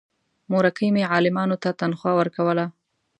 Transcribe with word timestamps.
مورکۍ 0.51 0.89
مې 0.95 1.03
عالمانو 1.13 1.55
ته 1.63 1.69
تنخوا 1.79 2.11
ورکوله. 2.17 2.65